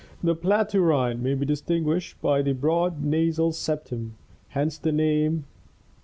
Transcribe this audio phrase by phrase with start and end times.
[0.23, 4.15] The Platyrrhini may be distinguished by the broad nasal septum
[4.47, 5.45] (hence the name, Gr.